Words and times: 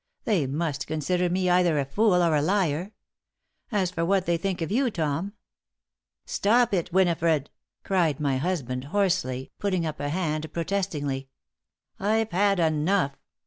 They 0.23 0.47
must 0.47 0.87
consider 0.87 1.29
me 1.29 1.47
either 1.47 1.77
a 1.77 1.85
fool 1.85 2.23
or 2.23 2.35
a 2.35 2.41
liar. 2.41 2.91
As 3.71 3.91
for 3.91 4.03
what 4.03 4.25
they 4.25 4.35
think 4.35 4.59
of 4.63 4.71
you, 4.71 4.89
Tom" 4.89 5.33
"Stop 6.25 6.73
it, 6.73 6.91
Winifred!" 6.91 7.51
cried 7.83 8.19
my 8.19 8.37
husband, 8.37 8.85
hoarsely, 8.85 9.51
putting 9.59 9.85
up 9.85 9.99
a 9.99 10.09
hand 10.09 10.51
protestingly. 10.53 11.29
"I've 11.99 12.31
had 12.31 12.59
enough. 12.59 13.15